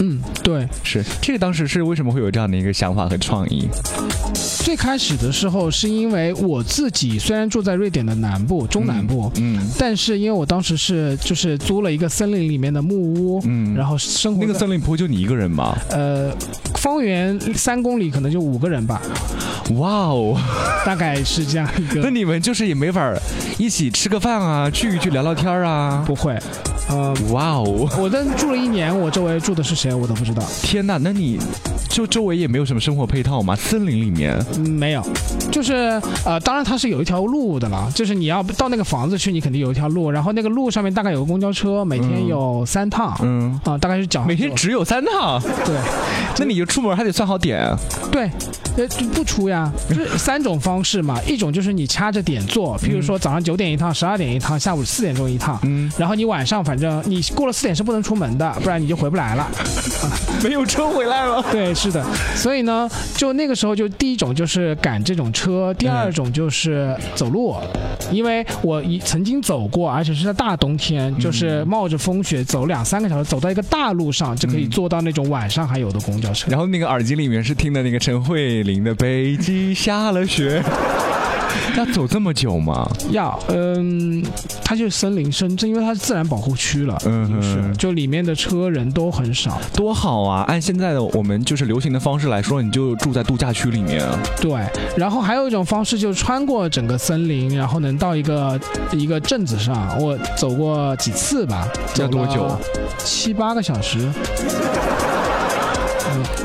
[0.00, 0.66] 嗯，对。
[0.82, 3.68] 是这个当时是为什么会有这样的一个想法和创意？
[4.64, 15.76] 最开始的时候是因为我自己虽然住在瑞典的南部、中南部，嗯，但是因为我当时是就是租了一个森林里面的木屋，嗯然后生活在那个森林不会就你一个人吗？
[15.90, 16.32] 呃
[16.74, 19.00] 方圆三公里可能就五个人吧，
[19.74, 20.36] 哇哦，
[20.84, 22.00] 大概是这样一个。
[22.02, 22.16] 那。
[22.16, 23.20] 你们就是也没法儿
[23.58, 26.02] 一起吃个饭啊，聚一聚聊聊天啊？
[26.06, 26.34] 不会，
[26.88, 31.38] 呃，哇哦，我在住了一年，我周围住的是谁我都不知道，天哪，那你
[31.90, 33.54] 就周围也没有什么生活配套吗？
[33.54, 35.02] 森林里面，嗯没有，
[35.52, 45.74] 就是呃，当然它是有一条路的了，就是你要到那个房子去，你肯定有一条路，然后那个路上面大概有个公交车，每天有三趟，嗯，啊、大概是脚上走每天只有三趟，对。
[46.38, 47.58] 那你就出门还得算好点。
[47.58, 47.76] 啊。
[48.12, 48.30] 对，
[48.76, 59.50] 呃，就不出呀，就是 三种方式嘛，一种就是你掐着点做，譬如说早上九点一趟，十二点一趟，下午四点钟一趟，嗯，然后你晚上反正你过了四点是不能出门的，不然你就回不来了。
[60.44, 61.42] 没有车回来了。
[61.50, 67.56] 对，是的，所以呢，就那个时候就第一种就是赶这种车，第二种就是走路，
[68.12, 76.50] 因为我一曾经走过，而且是在大冬天，就是冒着风雪走两三个小时，走到一个大路上就可以坐到那种晚上还有的公交车。
[76.50, 80.62] 然后那个耳机里面是听的那个陈慧琳的《北极下了雪》，
[81.78, 82.86] 要走这么久吗？
[83.10, 84.22] 要，嗯，
[84.62, 89.58] 它就是森林深圳，因为它是自然保护区了，嗯哼是，就里面的车人都很少。
[89.74, 90.44] 多好啊！
[90.46, 94.18] 按现在的我们就是流行的方式来说，你就住在度假区里面啊。
[94.42, 94.60] 对，
[94.94, 98.60] 然后还有一种方式就是穿过整个森林，然后能到一个
[98.92, 99.98] 一个镇子上。
[99.98, 101.66] 我走过几次吧，
[101.98, 102.54] 要多久？
[102.98, 104.06] 七八个小时。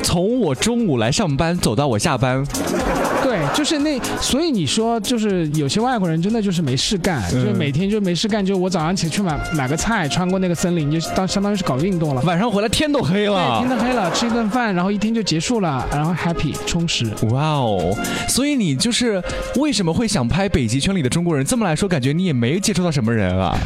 [0.03, 2.43] 从我中午来上班走到我下班，
[3.31, 12.21] 对，就是那，所以你说就是有些外国人真的就是没事干，嗯就是每天就没事干，就我早上起去买买个菜，穿过那个森林，就当相当于是搞运动了。
[12.23, 13.69] 晚上回来天都黑了对，了天。
[13.69, 17.09] 都黑了，吃一顿饭，然后一天就结束了，然后 happy 充实。
[17.29, 17.95] 哇哦！
[18.27, 19.23] 所以你就是
[19.55, 21.45] 为什么会想拍北极圈里的中国人？
[21.45, 23.57] 这么来说，感觉你也没接触到什么人啊。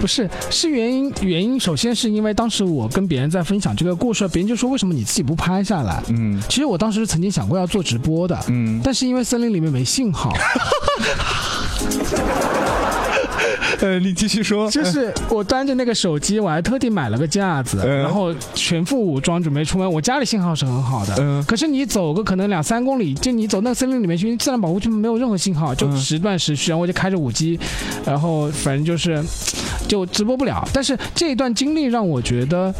[0.00, 6.00] 不是，是原因原因，首先是因为当时我跟别人在分享这个故事，别人就说为什么你自己不拍下来？
[6.10, 10.32] 嗯其实我当时曾经想过要做直播的，嗯，但是因为森林里面没信号，
[13.80, 14.70] 呃，你继续说。
[14.70, 19.90] 就是我端着那个手机，我还特地买了个架子，嗯然后全副武装准备出门。
[19.90, 27.58] 我家里信号是很好的，嗯可是你走个可能两三公里，就你走那个森林里面去，自然保护区没有任何信号，就嗯时断时续，然后我就开着五 G，
[28.04, 29.24] 然后反正就是
[29.86, 30.68] 就直播不了。
[30.72, 32.74] 但是这一段经历让我觉得。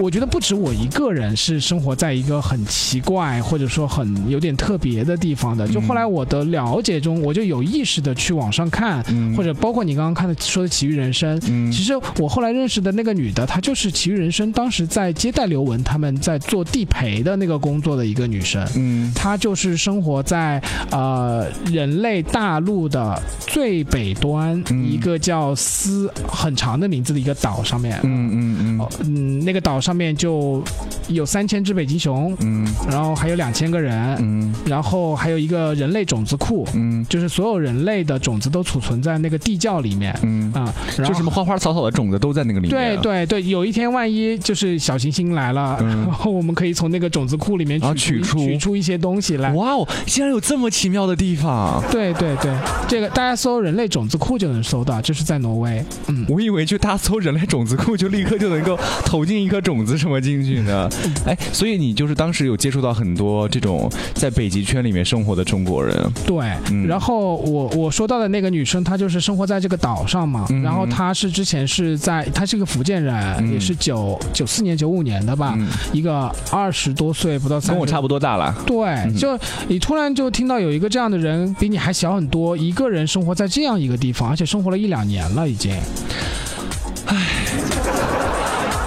[0.00, 5.66] 我觉得不止我一个人是生活在一个很奇怪或者说很有点特别的地方的。
[5.68, 18.66] 就后来我的了解中，我就有意识的去网上看，嗯或者包括你刚刚看的说的《奇遇人生》，嗯其实我后来认识的那个女的，她就是《奇遇人生》当时在接待刘雯他们在做地陪的那个工作的一个女生。
[18.76, 27.98] 嗯她就是生活在呃人类大陆的最北端、嗯一个叫斯很长的名字的一个岛上面。
[28.04, 30.62] 嗯嗯嗯哦嗯，那个岛上面就
[31.08, 40.72] 有三千只北极熊，嗯然后还有两千个人，嗯然后还有一个人类种子库，嗯就是所有人类的种子都储存在那个地窖里面嗯，啊。
[40.96, 42.70] 就什么花花草草的种子都在那个里面。
[42.70, 49.52] 对对对，有一天万一就是小行星来了，嗯然后我们可以从那个种子库里面取取出取出一些东西来。
[49.52, 51.82] 哇哦，竟然有这么奇妙的地方！
[51.90, 52.52] 对对对，
[52.88, 55.84] 这个大家搜人类种子库就能搜到，就是在挪威。
[56.08, 60.88] 嗯，我以为就大家搜人类种子库，就立刻就能够投进一颗种子什么进去呢？
[61.26, 65.94] 哎，所以你就是当时有接触到很多这种在北极圈里面生活的中国人。
[66.26, 66.38] 对。
[66.70, 70.46] 嗯然后我我说到的那个女生，她就是生活在这个岛上嘛。
[70.48, 78.54] 嗯然后她是之前是在，她是个福建人，嗯也是九九四年九五年的吧，嗯，一个二十多岁不到三，跟我差不多大了。
[78.66, 85.74] 对，就你突然就听到有一个这样的人，比你还小很多，一个人生活在这样一个地方，而且生活了一两年了已经。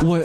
[0.04, 0.20] 我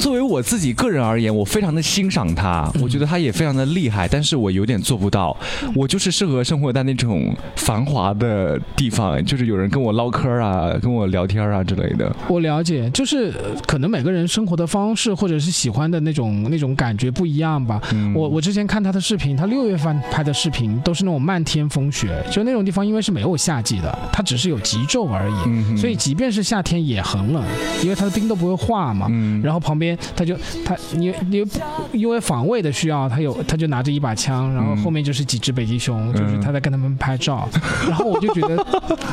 [0.00, 5.36] 作为我自己个人而言，我非常的欣赏他，我觉得他也非常的厉害，但是我有点做不到。
[5.74, 12.10] 我就是适合生活在那种繁华的地方，就是有人跟我唠嗑啊，跟我聊天啊之类的。
[12.28, 17.78] 我了解，就是呃可能每个人生活的方式或者是喜欢的那种那种感觉不一样吧。
[17.92, 27.44] 嗯我我之前看他的视频，他六月份拍的视频都是那种漫天风雪，就那种地方因为是没有夏季的，它只是有极昼而已，嗯所以即便是夏天也很冷，
[27.82, 29.06] 因为它的冰都不会化嘛。
[29.10, 31.44] 嗯然后旁边边他就他你你
[31.92, 37.48] 因为防卫的需要，他有他就拿着一把枪，然后后面就是几只北极熊，就是他在跟他们拍照，
[37.88, 38.66] 然后我就觉得，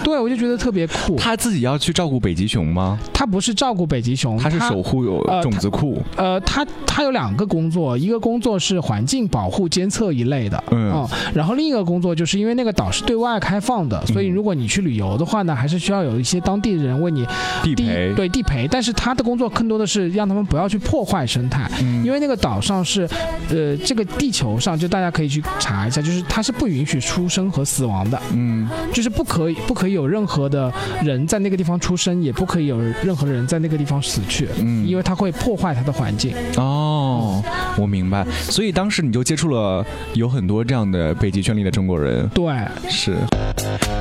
[0.04, 1.16] 对我就觉得特别酷。
[1.18, 2.98] 他自己要去照顾北极熊吗？
[3.14, 6.02] 他不是照顾北极熊，他是守护有呃种子库。
[6.16, 17.26] 呃，他他有两个工作，一个工作是环境保护监测一类的，嗯哦然后另一个工作就是因为那个岛是对外开放的，所以如果你去旅游的话呢，还是需要有一些当地人为你
[17.64, 23.08] 地地陪对地陪，但是他的工作更多的是让他们不要去破坏生态，嗯因为那个岛上是，
[23.50, 30.72] 呃，这个地球上就大家可以去查一下，就是它是不允许出生和死亡的，嗯，就是不可以不可以有任何的
[31.04, 36.34] 人在那个地方出生，也不可以有任何人在那个地方死去，嗯因为它会破坏它的环境。
[36.58, 37.44] 哦，
[37.78, 38.26] 我明白。
[38.50, 42.28] 所以当时你就接触了有很多这样的北极圈里的中国人。
[42.30, 42.46] 对，
[42.90, 43.16] 是。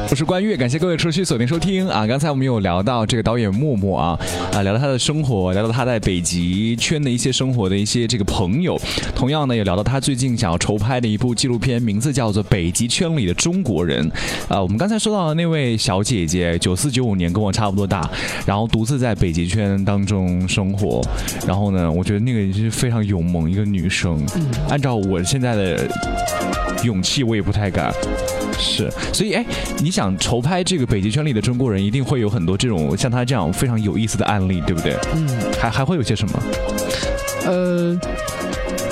[0.09, 2.07] 我是关悦，感谢各位持续锁定收听啊！
[2.07, 4.19] 刚才我们有聊到这个导演默默啊，
[4.53, 8.81] 啊，聊到他的生活，聊到他在北极圈的一些生活的一些这个朋友，
[9.17, 14.09] 同样呢也聊到他最近想要筹拍的一部纪录片，名字叫做《北极圈里的中国人》
[14.49, 14.63] 啊。
[14.63, 18.09] 我们刚才说到的那位小姐姐，九四九五年跟我差不多大，
[18.47, 21.03] 然后独自在北极圈当中生活，
[21.47, 24.25] 然后呢，我觉得那个是非常勇猛一个女生，
[24.69, 25.89] 按照我现在的
[26.85, 27.93] 勇气，我也不太敢。
[28.59, 29.45] 是，所以哎，
[29.79, 34.97] 你想筹拍这个北极圈里的中国人，一定会有很多这种像他这样非常有意思的案例，对不对？
[35.15, 35.29] 嗯，
[35.61, 36.43] 还还会有些什么？
[37.47, 37.99] 呃。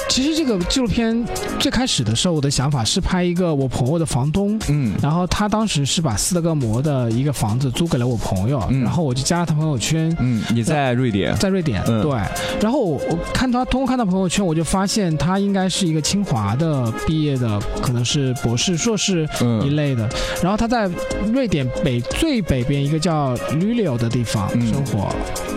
[0.07, 1.25] 其实这个纪录片
[1.59, 4.95] 最开始的时候，我的想法是拍一个我朋友的房东，嗯。
[5.03, 8.83] 然后他当时是把斯德哥摩的一个房子租给了我朋友，嗯。
[8.83, 12.03] 然后我就加了他朋友圈，嗯，你在瑞典，在瑞典，嗯。
[12.03, 12.13] 对。
[12.61, 20.07] 然后我我看他通过看他朋友圈，我就发现他应该是一个清华的毕业的，可能是博士、硕士一嗯类的。
[20.43, 20.91] 然后他在
[21.33, 24.67] 瑞典北最北边一个叫吕柳的地方嗯。
[24.71, 25.05] 生活，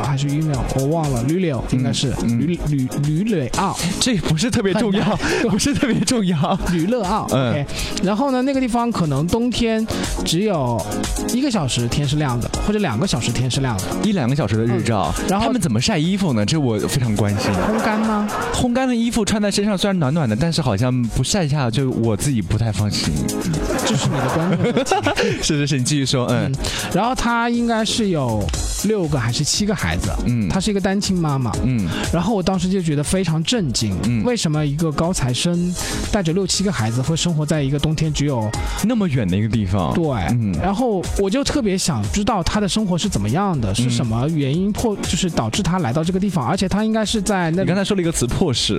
[0.01, 5.17] 啊还是吕柳，我忘了，吕柳应该是吕吕吕吕柳奥，这不是特别重要，
[5.49, 6.57] 不是特别重要。
[6.71, 7.27] 吕乐奥。
[7.31, 7.65] 嗯 OK，
[8.03, 9.85] 然后呢，那个地方可能冬天
[10.25, 10.79] 只有
[11.33, 13.83] 一个小时天是亮的，或者两个小时天是亮的。
[14.03, 16.45] 一两个小时的日照，嗯然后他们怎么晒衣服呢？
[16.45, 17.51] 这我非常关心。
[17.51, 18.27] 烘干吗？
[18.53, 23.13] 烘干的衣服穿在身上虽然暖暖的，但是好像不晒一下，就我自己不太放心。
[23.85, 24.83] 这是你的观众问题。
[25.41, 26.51] 是是是，你继续说，嗯
[26.93, 28.43] 然后它应该是有
[28.85, 30.47] 六个还是七个孩子，嗯。
[30.49, 31.51] 她是一个单亲妈妈。
[31.63, 31.87] 嗯。
[32.11, 34.23] 然后我当时就觉得非常震惊，嗯。
[34.23, 35.73] 为什么一个高材生
[36.11, 38.49] 带着六七个孩子会生活在一个冬天只有
[38.83, 40.53] 那么远的一个地方，对，嗯。
[40.61, 48.77] 然后我就特别想知道她的生活是怎么样的，是什么原因迫就是导致她来到这个地方，而且她应该是在那里你刚才说了一个词“迫使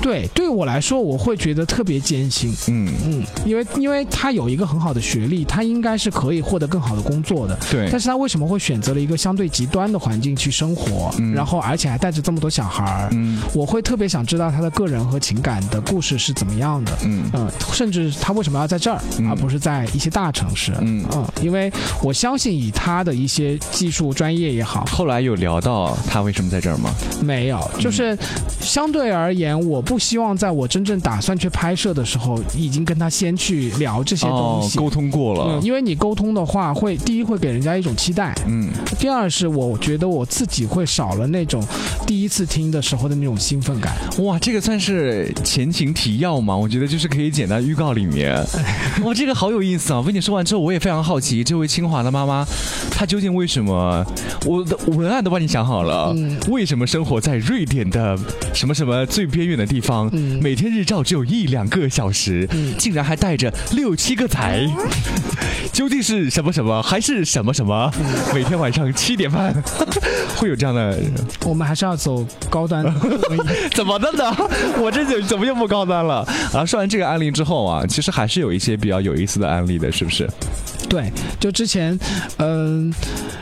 [0.00, 7.58] 对，对我来说我会觉得特别艰辛。”，嗯，嗯，因为因为他有一个很好的学历，他应该是可以获得更好的工作的。
[7.70, 11.14] 对但，是他为什么会选择了一个相对极端的环境去生活？
[11.18, 13.08] 嗯然后而且还带着这么多小孩儿？
[13.12, 16.92] 嗯我会特别想知道他的个人和情感的故事是怎么样的。
[17.04, 20.72] 嗯嗯，甚至他为什么要在这儿，嗯而不是在一些大城市？
[20.80, 21.04] 嗯。
[21.12, 21.70] 嗯，因为
[22.02, 26.90] 我相信以他的一些技术专业也好，后来有聊到他为什么在这儿吗？
[27.22, 28.16] 没有，嗯就是
[28.60, 34.78] 相对而言，我不希望在我真正打算去拍摄的时候，已经跟他先去聊这些东西。
[34.78, 41.62] 哦沟通过了嗯，，因为你沟通的话，会第一会给人家一种期待，嗯，第二是我觉得我自己会少了那种
[42.06, 43.94] 第一次听的时候的那种兴奋感。
[44.20, 46.56] 哇，这个算是前情提要吗？
[46.56, 48.34] 我觉得就是可以简单预告里面。
[49.04, 50.02] 哇，这个好有意思啊！
[50.02, 52.46] 被你说完之后，我也非常好奇，这位清华的妈妈，
[52.90, 54.06] 她究竟为什么？
[54.46, 58.16] 我的文案都帮你想好了，嗯为什么生活在瑞典的
[58.54, 64.66] 什么什么最边缘的地方，嗯每天日照只有一两个小时，嗯竟然还带着六七个仔，
[65.72, 67.92] 究竟是什么什么，还是什么什么？
[68.34, 69.54] 每天晚上七点半
[70.36, 70.98] 会有这样的
[71.44, 72.84] 我们还是要走高端。
[73.74, 74.34] 怎么的呢？
[74.80, 76.26] 我这怎怎么又不高端了？
[76.52, 80.28] 啊，说完这个案例之后啊，其实还是有一些比较有意思的案例的，是不是？
[80.88, 81.96] 对，就之前，
[82.38, 83.39] 嗯、在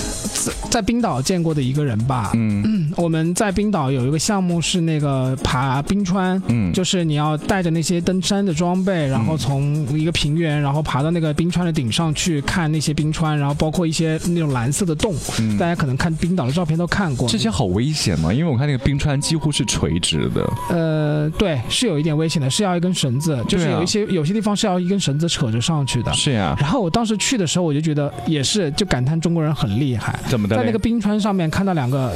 [0.70, 2.30] 在冰岛见过的一个人吧。
[2.34, 17.28] 嗯我们在冰岛有一个项目是那个爬冰川，嗯，就是你要带着那些登山的装备，然后从一个平原，然后爬到那个冰川的顶上去看那些冰川，然后包括一些那种蓝色的洞，嗯大家可能看冰岛的照片都看过。
[17.28, 18.32] 这些好危险吗？
[18.32, 20.52] 因为我看那个冰川几乎是垂直的。
[20.70, 26.12] 呃，对，是有一点危险的，是要一根绳子，就是有一些、有些地方是要一根绳子扯着上去的。
[26.14, 30.56] 是呀，然后我当时去的时候，我就觉得也是，就感叹中国人很厉害，怎么的？
[30.56, 32.12] 在那个冰川上面看到两个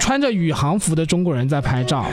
[0.00, 2.06] 穿着宇航服的中国人在拍照。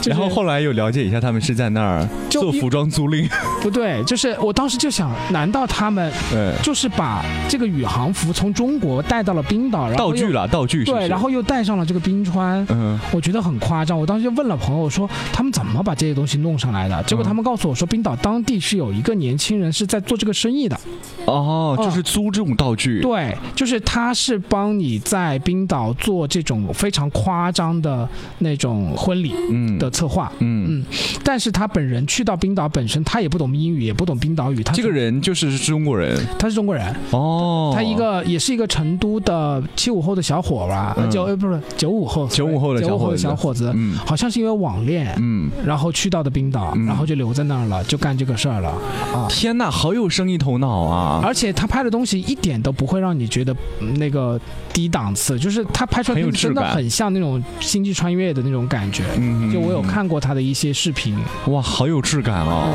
[0.00, 3.28] 就 是然后后来有了解一下，他们是在那儿做服装租赁。
[3.62, 12.64] 不对，就是我当时就想，难道他们对，就是把这个宇航服从中国带到了冰岛，然后又道具了，道具对，然后又带上了这个冰川。
[12.70, 17.02] 嗯，我觉得很夸张，我当时就问了朋友说，他们怎么把这些东西弄上来的？
[17.04, 20.78] 结果嗯他们告诉我说，冰岛当地是有一个年轻人是在做这个生意的。
[21.26, 28.08] 哦，嗯就是租这种道具，对，就是他是帮你在冰岛做这种非常夸张的
[28.38, 30.32] 那种婚礼嗯的策划。
[30.40, 30.62] 嗯。
[30.62, 30.84] 嗯，
[31.24, 34.62] 但是他本人去到冰岛本身，他也不懂英语，也不懂冰岛语。
[34.62, 36.18] 他这个人就是中国人。
[36.38, 41.10] 他是中国人，哦，他一个也是一个成都的七五后的小伙吧，嗯。
[41.10, 43.96] 九呃不是九五后，九五后的九五后的小伙子小伙子，嗯。
[44.06, 46.86] 好像是因为网恋，嗯，然后去到的冰岛，嗯。
[46.86, 48.70] 然后就留在那儿了，就干这个事儿了。
[49.14, 49.26] 啊。
[49.28, 51.20] 天哪，好有生意头脑啊！
[51.22, 54.40] 而且他拍的东西一点都不会让你觉得嗯那个
[54.72, 59.02] 低档次，就是他拍出来真的很像那种星际穿越的那种感觉。
[59.18, 62.74] 嗯就我有看过他的一些视频，哇，好有质感哦。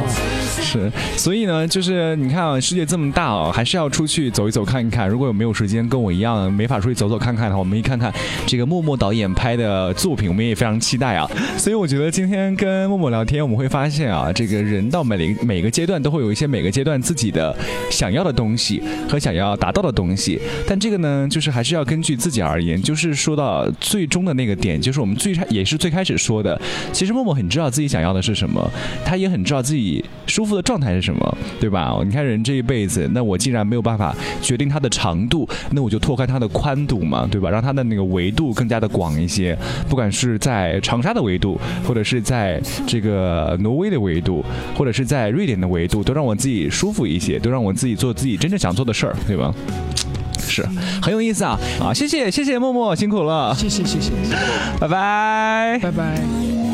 [0.70, 5.08] 是，所以呢，就是你看啊，世界这么大哦，还是要出去走一走看一看。
[5.08, 8.14] 如果有没有时间跟我一样没法出去走走看看的话，我们一看看
[8.46, 11.26] 这个默默导演拍的作品，我们也非常期待啊。
[11.58, 17.56] 所以我觉得今天跟默默聊天，我们会发现啊，这个人到每每个阶段都会有一些每个阶段自己的
[17.90, 20.38] 想要的东西和想要达到的东西，
[20.68, 22.82] 但这个呢，就是还是要根据自己而言。
[22.82, 26.60] 就是说到最终的那个点，就是我们最开也是最开始说的，
[26.92, 28.70] 其实默默很知道自己想要的是什么，
[29.06, 31.96] 他也很知道自己舒服的状态是什么，对吧？
[32.04, 37.50] 你看人这一辈子，那我既然没有办法决定它的长度，那我就拓开它的宽度嘛，对吧？
[37.50, 44.44] 让它的那个维度更加的广一些，不管是在长沙的维度，或者是在这个挪威的维度，
[44.76, 49.54] 或者是在瑞典的维度，都让我自己舒服一些，都让我自己做自己真正想做的事儿，对吧？
[50.40, 50.66] 是
[51.02, 51.94] 很有意思啊啊！
[51.94, 54.12] 谢谢谢谢默默辛苦了，谢谢谢谢，
[54.80, 55.78] 拜拜。
[55.82, 56.67] 拜拜。